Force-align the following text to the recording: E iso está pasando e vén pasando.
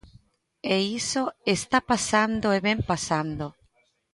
E 0.73 0.75
iso 0.99 1.23
está 1.55 1.79
pasando 1.91 2.47
e 2.55 2.59
vén 2.67 2.79
pasando. 2.91 3.47